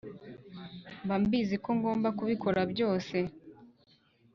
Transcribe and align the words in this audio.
mba 1.03 1.15
mbizi 1.23 1.55
ko 1.63 1.69
ngomba 1.77 2.07
kubikora 2.17 2.61
byose 2.71 3.17